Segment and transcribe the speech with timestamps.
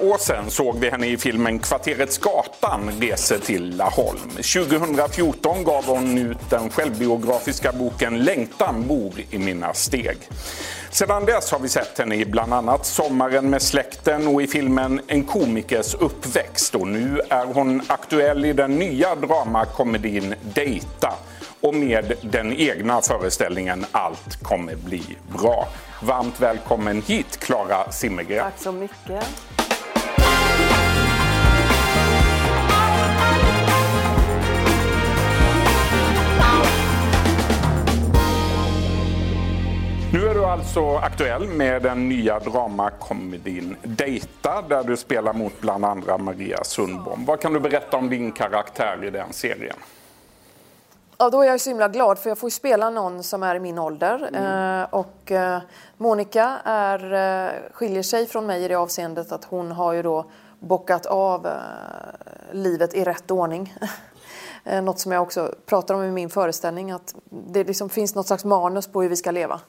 [0.00, 4.30] år sedan såg vi henne i filmen Kvarteret Skatan reser till Laholm.
[4.30, 10.18] 2014 gav hon ut den självbiografiska boken Längtan bor i mina steg.
[10.90, 15.00] Sedan dess har vi sett henne i bland annat Sommaren med släkten och i filmen
[15.06, 16.74] En komikers uppväxt.
[16.74, 21.14] Och nu är hon aktuell i den nya dramakomedin Dejta
[21.60, 25.02] och med den egna föreställningen Allt kommer bli
[25.38, 25.68] bra.
[26.02, 28.44] Varmt välkommen hit Klara Zimmergren.
[28.44, 29.57] Tack så mycket.
[40.48, 47.24] Alltså aktuell med den nya dramakomedin Dejta där du spelar mot bland andra Maria Sundbom.
[47.24, 49.76] Vad kan du berätta om din karaktär i den serien?
[51.18, 53.60] Ja, då är jag så himla glad för jag får spela någon som är i
[53.60, 54.30] min ålder.
[54.34, 55.58] Eh, och eh,
[55.96, 60.30] Monica är, eh, skiljer sig från mig i det avseendet att hon har ju då
[60.58, 61.48] bockat av
[62.52, 63.74] livet i rätt ordning.
[64.82, 68.44] Något som jag också pratar om i min föreställning, att det liksom finns något slags
[68.44, 69.60] manus på hur vi ska leva.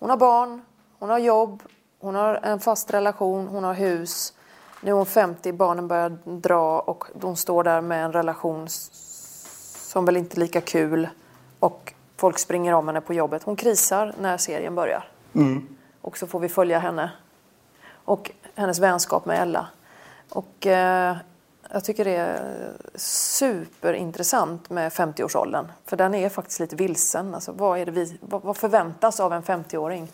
[0.00, 0.62] Hon har barn,
[0.98, 1.62] hon har jobb,
[2.00, 4.34] hon har en fast relation, hon har hus.
[4.80, 10.04] Nu är hon 50, barnen börjar dra och hon står där med en relation som
[10.04, 11.08] väl inte är lika kul
[11.58, 13.42] och folk springer om henne på jobbet.
[13.42, 15.08] Hon krisar när serien börjar.
[16.00, 17.10] Och så får vi följa henne
[17.92, 19.68] och hennes vänskap med Ella.
[20.28, 21.16] Och eh,
[21.72, 25.66] jag tycker det är superintressant med 50-årsåldern.
[25.86, 27.34] För den är faktiskt lite vilsen.
[27.34, 30.08] Alltså, vad, är det vi, vad, vad förväntas av en 50-åring?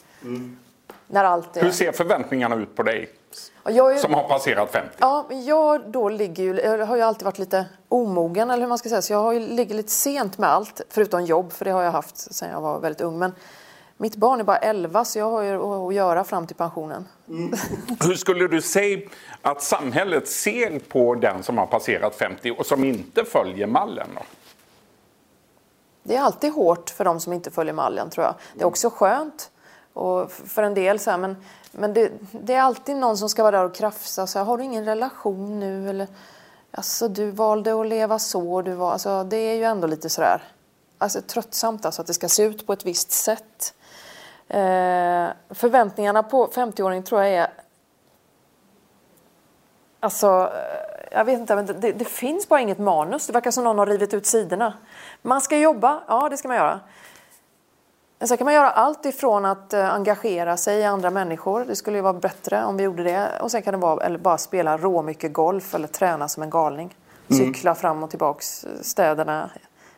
[1.06, 1.62] När allt är...
[1.62, 3.08] Hur ser förväntningarna ut på dig
[3.92, 4.90] ju- som har passerat 50?
[4.98, 8.78] Ja, jag då ligger ju, jag har ju alltid varit lite omogen eller hur man
[8.78, 9.02] ska säga.
[9.02, 11.92] Så jag har ju, ligger lite sent med allt, förutom jobb, för det har jag
[11.92, 13.18] haft sedan jag var väldigt ung.
[13.18, 13.32] Men
[13.96, 17.08] mitt barn är bara 11 så jag har ju att göra fram till pensionen.
[18.00, 19.08] Hur skulle du säga
[19.42, 24.08] att samhället ser på den som har passerat 50 och som inte följer mallen?
[24.14, 24.22] Då?
[26.02, 28.34] Det är alltid hårt för de som inte följer mallen tror jag.
[28.54, 29.50] Det är också skönt
[29.92, 31.36] och för en del så här, men,
[31.72, 34.26] men det, det är alltid någon som ska vara där och krafsa.
[34.26, 35.90] Så här, har du ingen relation nu?
[35.90, 36.06] Eller,
[36.70, 38.62] alltså, du valde att leva så.
[38.62, 40.42] Du var, alltså, det är ju ändå lite sådär
[40.98, 43.74] alltså, tröttsamt alltså, att det ska se ut på ett visst sätt.
[44.48, 47.50] Eh, förväntningarna på 50-åringen tror jag är
[50.00, 53.26] Alltså, eh, jag vet inte, men det, det finns bara inget manus.
[53.26, 54.74] Det verkar som någon har rivit ut sidorna.
[55.22, 56.80] Man ska jobba, ja det ska man göra.
[58.18, 61.64] Men sen kan man göra allt ifrån att eh, engagera sig i andra människor.
[61.64, 63.30] Det skulle ju vara bättre om vi gjorde det.
[63.40, 66.50] Och sen kan det vara, eller bara spela rå mycket golf eller träna som en
[66.50, 66.94] galning.
[67.28, 69.50] Cykla fram och tillbaks eh, städerna.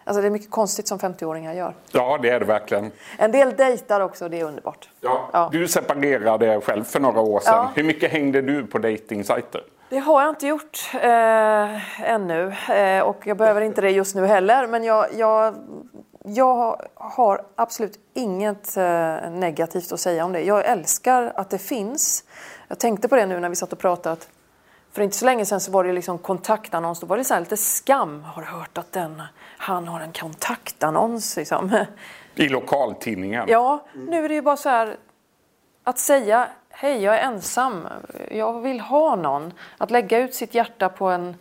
[0.08, 1.74] Alltså det är mycket konstigt som 50-åringar gör.
[1.92, 2.90] Ja, det är det verkligen.
[3.18, 4.88] En del dejtar också, det är underbart.
[5.00, 5.30] Ja.
[5.32, 5.48] Ja.
[5.52, 7.54] Du separerade själv för några år sedan.
[7.54, 7.70] Ja.
[7.74, 9.60] Hur mycket hängde du på dejtingsajter?
[9.90, 14.26] Det har jag inte gjort eh, ännu eh, och jag behöver inte det just nu
[14.26, 14.66] heller.
[14.66, 15.54] Men jag, jag,
[16.24, 20.40] jag har absolut inget eh, negativt att säga om det.
[20.40, 22.24] Jag älskar att det finns.
[22.68, 24.12] Jag tänkte på det nu när vi satt och pratade.
[24.12, 24.28] Att
[24.98, 27.00] för inte så länge sedan så var det liksom kontaktannons.
[27.00, 28.22] Då var det så här lite skam.
[28.22, 29.22] Har du hört att den,
[29.58, 31.36] han har en kontaktannons?
[31.36, 31.84] Liksom.
[32.34, 33.44] I lokaltidningen?
[33.48, 34.96] Ja, nu är det ju bara så här
[35.84, 37.88] att säga hej, jag är ensam,
[38.30, 39.52] jag vill ha någon.
[39.78, 41.36] Att lägga ut sitt hjärta på en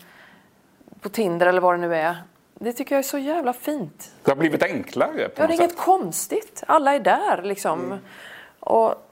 [1.01, 2.17] på Tinder eller vad det nu är.
[2.53, 4.11] Det tycker jag är så jävla fint.
[4.23, 6.63] Det har blivit enklare på Ja, det är inget konstigt.
[6.67, 7.99] Alla är där liksom.
[8.59, 9.06] Och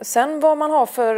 [0.00, 1.16] sen vad man har för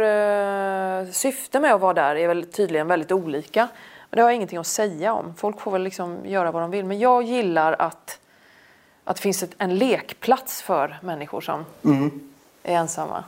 [1.01, 3.67] eh, syfte med att vara där är väl tydligen väldigt olika.
[4.09, 5.33] Men det har jag ingenting att säga om.
[5.37, 6.85] Folk får väl liksom göra vad de vill.
[6.85, 8.19] Men jag gillar att,
[9.03, 11.65] att det finns ett, en lekplats för människor som
[12.63, 13.23] är ensamma.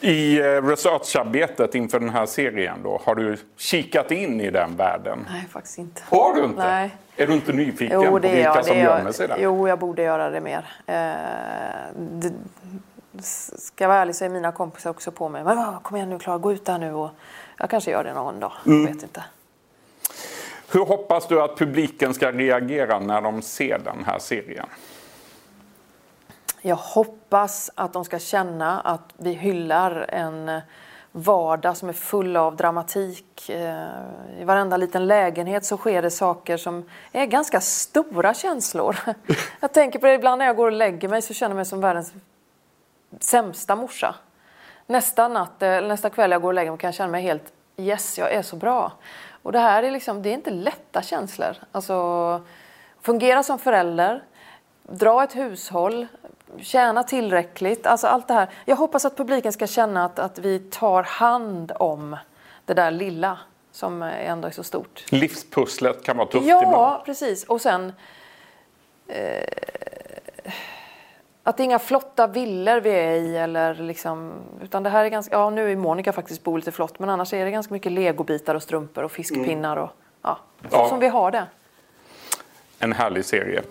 [0.00, 5.26] I eh, researcharbetet inför den här serien då, har du kikat in i den världen?
[5.30, 6.02] Nej, faktiskt inte.
[6.10, 6.62] Har du inte?
[6.68, 6.90] Nej.
[7.16, 8.64] Är du inte nyfiken Jo, på det är vilka jag.
[8.66, 9.36] som gömmer sig där?
[9.40, 10.64] Jo, jag borde göra det mer.
[10.86, 10.94] Eh,
[11.98, 12.32] det,
[13.18, 15.44] ska jag vara ärlig så är mina kompisar också på mig.
[15.44, 16.94] Men kom igen nu Klara, gå ut där nu.
[16.94, 17.10] Och
[17.58, 18.52] jag kanske gör det någon dag.
[18.66, 18.86] Mm.
[18.86, 19.24] Jag vet inte.
[20.72, 24.66] Hur hoppas du att publiken ska reagera när de ser den här serien?
[26.62, 30.60] Jag hoppas att de ska känna att vi hyllar en
[31.12, 33.50] vardag som är full av dramatik.
[33.50, 33.86] Eh,
[34.40, 38.96] I varenda liten lägenhet så sker det saker som är ganska stora känslor.
[39.60, 41.64] Jag tänker på det ibland när jag går och lägger mig så känner jag mig
[41.64, 42.12] som världens
[43.20, 44.14] sämsta morsa.
[44.86, 47.52] Nästa, natt, eh, nästa kväll jag går och lägger mig kan jag känna mig helt
[47.76, 48.92] yes, jag är så bra.
[49.42, 51.56] Och det här är liksom, det är inte lätta känslor.
[51.72, 52.40] Alltså,
[53.00, 54.22] fungera som förälder,
[54.82, 56.06] dra ett hushåll,
[56.58, 57.86] tjäna tillräckligt.
[57.86, 58.48] Alltså allt det här.
[58.64, 62.16] Jag hoppas att publiken ska känna att, att vi tar hand om
[62.64, 63.38] det där lilla
[63.72, 65.04] som ändå är så stort.
[65.12, 66.74] Livspusslet kan vara tufft ja, ibland.
[66.74, 67.44] Ja, precis.
[67.44, 67.92] Och sen
[69.08, 69.44] eh,
[71.42, 74.32] att det är inga flotta villor vi är i eller liksom,
[74.62, 77.32] utan det här är ganska, ja nu är Monica faktiskt bor lite flott men annars
[77.32, 79.90] är det ganska mycket legobitar och strumpor och fiskpinnar och
[80.22, 80.88] ja, så Ja.
[80.88, 81.46] som vi har det.
[82.78, 83.62] En härlig serie.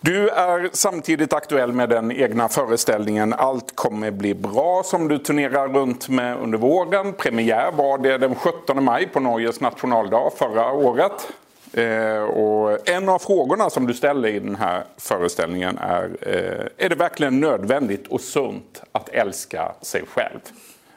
[0.00, 5.68] Du är samtidigt aktuell med den egna föreställningen Allt kommer bli bra som du turnerar
[5.68, 7.12] runt med under våren.
[7.12, 11.28] Premiär var det den 17 maj på Norges nationaldag förra året.
[11.72, 16.88] Eh, och en av frågorna som du ställer i den här föreställningen är eh, Är
[16.88, 20.40] det verkligen nödvändigt och sunt att älska sig själv?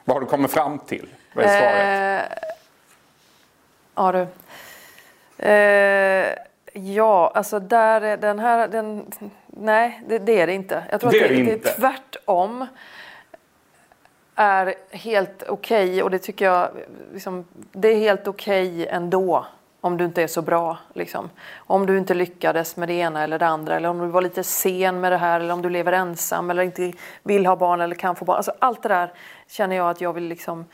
[0.04, 1.08] Vad har du kommit fram till?
[1.34, 2.30] Vad är svaret?
[2.32, 2.48] Eh,
[3.94, 4.26] ja du.
[5.48, 6.26] Eh,
[6.72, 9.06] ja, alltså där, är den här, den,
[9.46, 10.82] nej det, det är det inte.
[10.90, 11.70] Jag tror Det att är det, det det inte.
[11.70, 12.66] är tvärtom
[14.34, 16.68] är helt okej och det tycker jag,
[17.12, 19.46] liksom, det är helt okej ändå
[19.84, 20.78] om du inte är så bra.
[20.92, 21.30] Liksom.
[21.56, 24.44] Om du inte lyckades med det ena eller det andra eller om du var lite
[24.44, 26.92] sen med det här eller om du lever ensam eller inte
[27.22, 28.36] vill ha barn eller kan få barn.
[28.36, 29.12] Alltså, allt det där
[29.48, 30.64] känner jag att jag vill liksom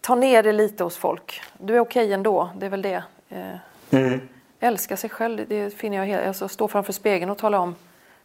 [0.00, 1.42] ta ner det lite hos folk.
[1.58, 3.02] Du är okej ändå, det är väl det.
[3.28, 4.12] Eh,
[4.60, 7.68] Älska sig själv, det finner jag helt, alltså stå framför spegeln och tala om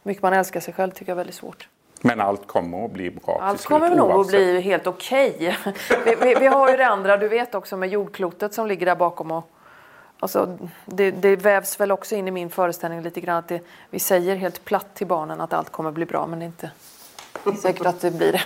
[0.02, 1.68] hur mycket man älskar sig själv tycker jag är väldigt svårt.
[2.00, 5.56] Men allt kommer att bli bra Allt slut, kommer nog att bli helt okej.
[6.04, 8.96] vi, vi, vi har ju det andra, du vet också med jordklotet som ligger där
[8.96, 9.50] bakom och
[10.20, 13.60] Alltså, det, det vävs väl också in i min föreställning lite grann att det,
[13.90, 16.70] vi säger helt platt till barnen att allt kommer bli bra men det är inte
[17.62, 18.42] säkert att det blir det.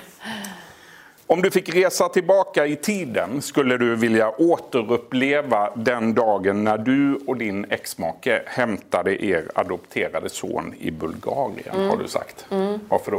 [1.27, 7.21] Om du fick resa tillbaka i tiden skulle du vilja återuppleva den dagen när du
[7.27, 11.89] och din exmake hämtade er adopterade son i Bulgarien, Mm.
[11.89, 12.47] har du sagt.
[12.89, 13.19] Varför då?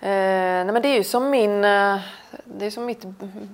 [0.00, 1.98] Eh, nej men det är ju som min, eh,
[2.44, 3.04] det är som mitt,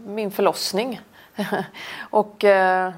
[0.06, 1.00] min förlossning.
[2.10, 2.92] och eh,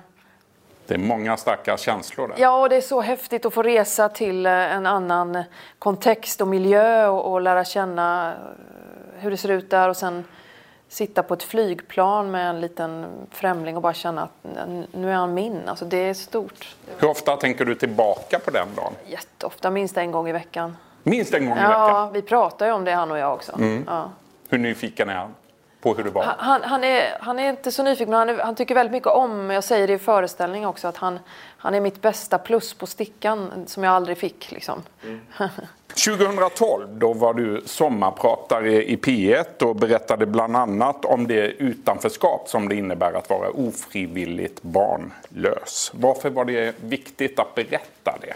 [0.87, 2.37] Det är många starka känslor där.
[2.39, 5.43] ja, och det är så häftigt att få resa till eh, en annan
[5.79, 10.25] kontext och miljö och, och lära känna eh, hur det ser ut där och sen
[10.89, 14.49] sitta på ett flygplan med en liten främling och bara känna att
[14.93, 15.61] nu är han min.
[15.69, 16.77] Alltså det är stort.
[16.99, 18.93] Hur ofta tänker du tillbaka på den dagen?
[19.07, 20.77] Jätteofta, minst en gång i veckan.
[21.03, 22.13] Minst en gång i Ja, veckan.
[22.13, 23.53] vi pratar ju om det han och jag också.
[23.87, 24.11] Ja.
[24.49, 25.35] Hur nyfiken är han
[25.85, 26.35] på hur det var?
[26.39, 29.09] Han, han, är, han är inte så nyfiken, men han, är, han tycker väldigt mycket
[29.09, 31.19] om, jag säger det i föreställningen också, att han,
[31.59, 34.53] han är mitt bästa plus på stickan som jag aldrig fick.
[34.53, 34.83] Liksom.
[35.89, 42.69] 2012 då var du sommarpratare i P1 och berättade bland annat om det utanförskap som
[42.69, 45.91] det innebär att vara ofrivilligt barnlös.
[45.95, 48.35] Varför var det viktigt att berätta det?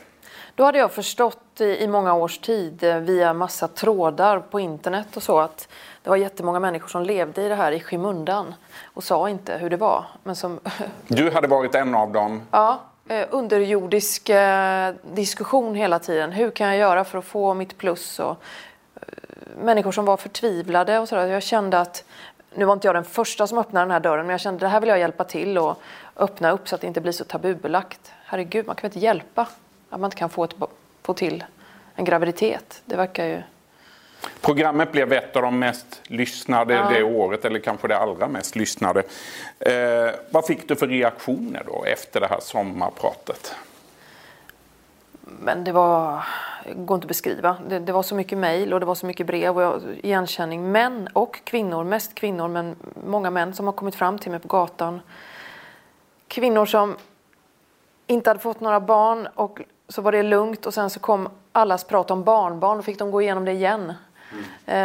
[0.55, 5.17] Då hade jag förstått i, i många års tid eh, via massa trådar på internet
[5.17, 5.69] och så att
[6.09, 8.55] det var jättemånga människor som levde i det här i skymundan
[8.95, 10.05] och sa inte hur det var.
[10.23, 10.61] Men som
[11.09, 12.43] Du hade varit en av dem.
[12.51, 16.33] Ja, eh, underjordisk eh, diskussion hela tiden.
[16.33, 18.19] Hur kan jag göra för att få mitt plus?
[18.19, 19.03] Och, eh,
[19.63, 21.27] människor som var förtvivlade och sådär.
[21.27, 22.05] Jag kände att,
[22.55, 24.61] nu var inte jag den första som öppnade den här dörren, men jag kände att
[24.61, 25.81] det här vill jag hjälpa till och
[26.17, 28.13] öppna upp så att det inte blir så tabubelagt.
[28.25, 29.43] Herregud, man kan väl inte hjälpa
[29.91, 30.55] att man inte kan få, ett,
[31.03, 31.45] få till
[31.95, 32.83] en graviditet.
[32.85, 33.43] Det verkar ju...
[34.41, 36.89] Programmet blev ett av de mest lyssnade Ja.
[36.91, 39.03] det året, eller kanske det allra mest lyssnade.
[39.59, 43.55] Eh, vad fick du för reaktioner då efter det här sommarpratet?
[45.21, 46.25] Men det var,
[46.77, 47.57] går inte att beskriva.
[47.69, 50.73] Det, det var så mycket mejl och det var så mycket brev och jag, igenkänning.
[50.73, 54.49] Män och kvinnor, mest kvinnor men många män som har kommit fram till mig på
[54.49, 55.01] gatan.
[56.29, 56.97] Kvinnor som
[58.07, 61.85] inte hade fått några barn och så var det lugnt och sen så kom allas
[61.85, 63.93] prat om barnbarn och fick de gå igenom det igen.
[64.67, 64.77] Eh,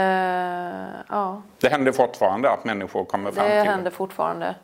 [1.09, 4.55] ja, Det händer fortfarande att människor kommer fram det till händer fortfarande.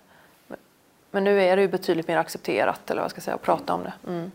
[1.12, 3.74] Men nu är det ju betydligt mer accepterat eller vad jag ska säga, att prata
[3.74, 3.93] om det.
[4.07, 4.31] Mm.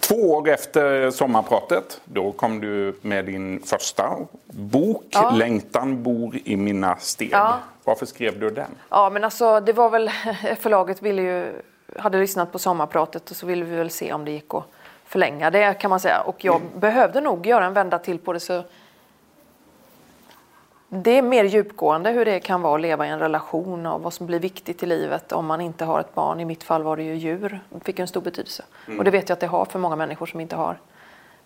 [0.00, 5.30] Två år efter sommarpratet, då kom du med din första bok, Ja.
[5.30, 7.30] Längtan bor i mina steg.
[7.32, 7.58] Ja.
[7.84, 8.70] Varför skrev du den?
[8.88, 10.10] Ja, men alltså det var väl,
[10.60, 11.62] förlaget ville ju,
[11.98, 14.64] hade lyssnat på sommarpratet och så ville vi väl se om det gick att
[15.04, 16.20] förlänga det kan man säga.
[16.20, 18.62] Och jag behövde nog göra en vända till på det så
[20.88, 24.12] det är mer djupgående hur det kan vara att leva i en relation och vad
[24.12, 26.40] som blir viktigt i livet om man inte har ett barn.
[26.40, 27.60] I mitt fall var det ju djur.
[27.70, 28.64] Det fick en stor betydelse.
[28.98, 30.78] Och det vet jag att det har för många människor som inte har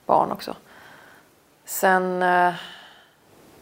[0.07, 0.54] barn också.
[1.64, 2.23] Sen...
[2.23, 2.52] eh,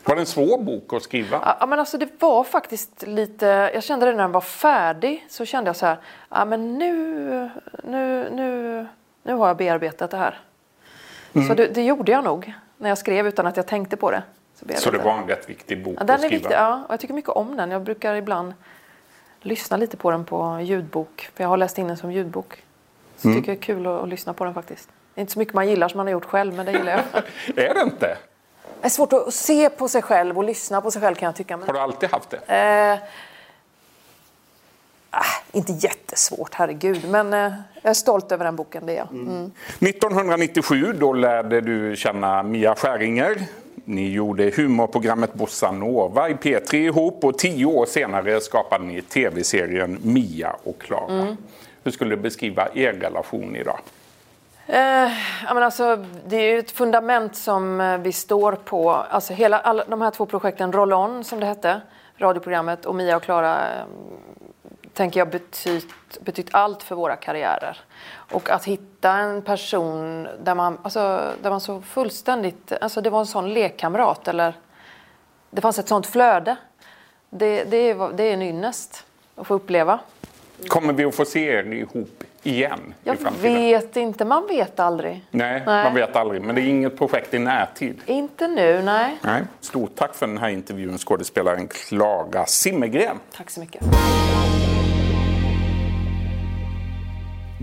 [0.04, 1.56] Var det en svår bok att skriva?
[1.60, 3.70] Ja, men alltså det var faktiskt lite...
[3.74, 5.26] Jag kände det när den var färdig.
[5.30, 5.96] Så kände jag så här,
[6.28, 7.50] ja men nu,
[7.84, 8.86] nu, nu,
[9.22, 10.40] nu har jag bearbetat det här.
[11.48, 14.22] Så det, det gjorde jag nog när jag skrev utan att jag tänkte på det.
[14.58, 15.04] Så det bearbetade jag.
[15.04, 16.38] var en rätt viktig bok Ja, att den är skriva?
[16.38, 16.82] viktig, ja.
[16.86, 17.70] Och jag tycker mycket om den.
[17.70, 18.54] Jag brukar ibland
[19.40, 21.30] lyssna lite på den på ljudbok.
[21.34, 22.62] För jag har läst in den som ljudbok.
[23.16, 24.88] Så jag tycker det är kul att, att lyssna på den faktiskt.
[25.14, 26.92] Det är inte så mycket man gillar som man har gjort själv, men det gillar
[26.92, 27.22] jag.
[27.70, 28.18] Är det inte?
[28.80, 31.36] Det är svårt att se på sig själv och lyssna på sig själv kan jag
[31.36, 31.56] tycka.
[31.56, 32.36] Men, Har du alltid haft det?
[32.56, 32.98] eh,
[35.10, 37.08] ah, inte jättesvårt, herregud.
[37.08, 39.08] Men eh, jag är stolt över den boken, det är jag.
[39.10, 39.50] Mm.
[39.80, 43.42] 1997 då lärde du känna Mia Skäringer.
[43.88, 49.98] Ni gjorde humorprogrammet Bossa Nova i P3 ihop och tio år senare skapade ni tv-serien
[50.02, 51.12] Mia och Klara.
[51.12, 51.36] Mm.
[51.84, 53.78] Hur skulle du beskriva er relation idag?
[54.66, 55.10] Eh,
[55.54, 58.90] men alltså, det är ett fundament som eh, vi står på.
[58.90, 61.80] Alltså hela, alla, de här två projekten, Roll On som det hette,
[62.18, 63.84] radioprogrammet och Mia och Klara eh,
[64.96, 67.80] tänker jag betytt, betytt allt för våra karriärer.
[68.32, 73.20] Och att hitta en person där man, alltså, där man så fullständigt, alltså det var
[73.20, 74.54] en sån lekkamrat eller
[75.50, 76.56] det fanns ett sånt flöde.
[77.30, 79.04] Det, det, är, det är en ynnest
[79.36, 79.98] att få uppleva.
[80.68, 85.24] Kommer vi att få se er ihop igen Jag vet inte, man vet aldrig.
[85.30, 85.84] Nej, Nej.
[85.84, 86.42] man vet aldrig.
[86.42, 88.00] Men det är inget projekt i närtid.
[88.06, 89.16] Inte nu, nej.
[89.22, 89.42] Nej.
[89.60, 93.16] Stort tack för den här intervjun, skådespelaren Klara Simmergren.
[93.36, 93.82] Tack så mycket.